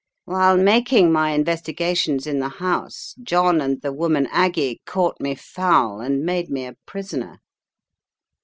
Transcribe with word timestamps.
"While 0.25 0.57
making 0.57 1.11
my 1.11 1.29
investigations 1.33 2.25
in 2.25 2.39
the 2.39 2.49
house, 2.49 3.13
John 3.21 3.61
and 3.61 3.79
the 3.83 3.93
woman 3.93 4.25
Aggie 4.31 4.81
caught 4.87 5.19
me 5.21 5.35
foul 5.35 5.99
and 6.01 6.23
made 6.25 6.49
me 6.49 6.65
a 6.65 6.75
prisoner. 6.87 7.37